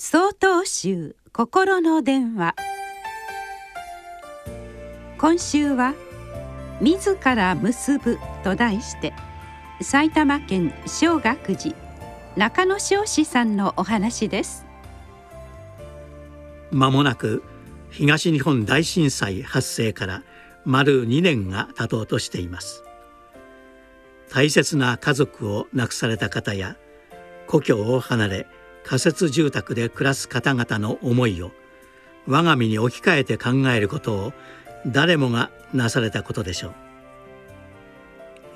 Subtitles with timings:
[0.00, 2.54] 総統集心の電話。
[5.18, 5.92] 今週は
[6.80, 9.12] 自ら結ぶと題して
[9.80, 11.74] 埼玉県小学寺
[12.36, 14.64] 中野彰子さんのお話です。
[16.70, 17.42] まもなく
[17.90, 20.22] 東日本大震災発生から
[20.64, 22.84] 丸2年が経とうとしています。
[24.30, 26.76] 大切な家族を亡くされた方や
[27.48, 28.46] 故郷を離れ
[28.88, 31.50] 仮設住宅で暮らす方々の思いを
[32.26, 34.32] 我が身に置き換えて考えることを
[34.86, 36.68] 誰もがなされたことでしょ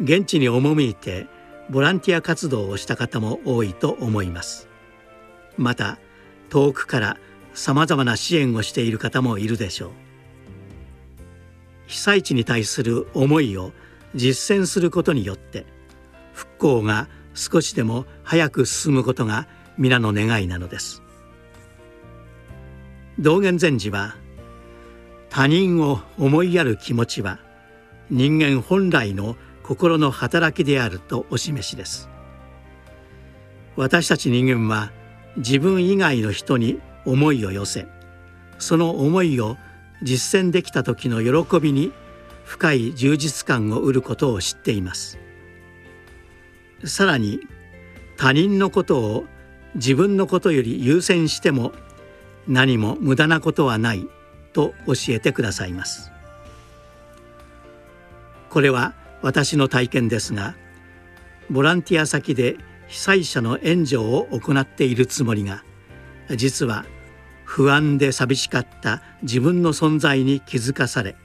[0.00, 0.04] う。
[0.04, 1.26] 現地に赴いて
[1.68, 4.70] ボランティア活動をした方も多いと思います。
[5.58, 5.98] また
[6.48, 7.18] 遠くから
[7.52, 9.90] さまざまな支援をしている方もいるでしょう。
[11.88, 13.72] 被災地に対する思いを
[14.14, 15.66] 実践することによって
[16.32, 19.46] 復興が少しでも早く進むことが
[19.78, 21.02] 皆の願いなのです。
[23.18, 24.16] 道元禅師は
[25.28, 27.38] 他人を思いやる気持ちは
[28.10, 32.08] 人間本来の心の働きであるとお示しです。
[33.76, 34.92] 私たち人間は
[35.36, 37.86] 自分以外の人に思いを寄せ
[38.58, 39.56] その思いを
[40.02, 41.92] 実践できた時の喜びに
[42.44, 45.18] 深い充実感を得ることを知っています。
[46.84, 47.40] さらに
[48.16, 49.24] 他人のことを
[49.74, 51.72] 自分のことより優先しても
[52.46, 54.08] 何も無駄なことはない
[54.52, 56.10] と教えてくださいます。
[58.50, 60.54] これは私の体験ですが
[61.48, 62.56] ボランティア先で
[62.86, 65.64] 被災者の援助を行っているつもりが
[66.36, 66.84] 実は
[67.44, 71.16] 不安で寂しかった自分の存在に気づかされ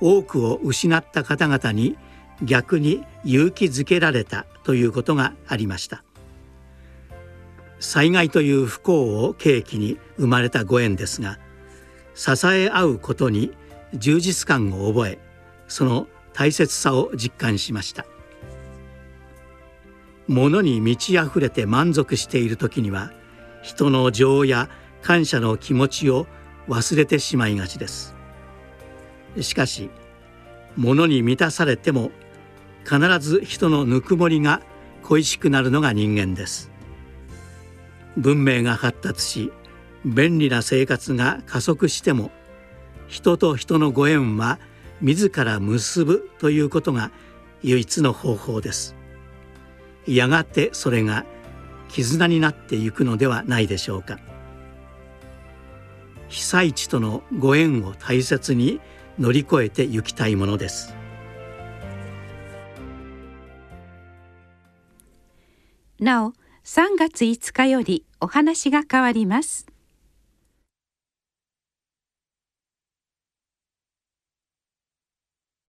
[0.00, 1.96] 多くを失った方々に
[2.42, 6.02] 逆に勇気づけられたということがありました。
[7.82, 11.40] 災害という不幸を契機に生まれたご縁ですが
[12.14, 13.52] 支え合うことに
[13.92, 15.18] 充実感を覚え
[15.66, 18.06] その大切さを実感しました。
[20.28, 23.10] 物に満ち溢れて満足している時には
[23.62, 24.70] 人の情や
[25.02, 26.26] 感謝の気持ちを
[26.68, 28.14] 忘れてしまいがちです。
[29.40, 29.90] しかし
[30.76, 32.12] 物に満たされても
[32.84, 34.62] 必ず人のぬくもりが
[35.02, 36.72] 恋しくなるのが人間です。
[38.16, 39.52] 文明が発達し
[40.04, 42.30] 便利な生活が加速しても
[43.08, 44.58] 人と人のご縁は
[45.00, 47.10] 自ら結ぶということが
[47.62, 48.96] 唯一の方法です。
[50.06, 51.24] やがてそれが
[51.88, 54.18] 絆になっていくのではないでしょうか。
[56.28, 58.80] 被災地とのご縁を大切に
[59.18, 60.94] 乗り越えてゆきたいものです。
[66.00, 66.32] なお
[66.64, 69.71] 3月5日よりお話が変わります。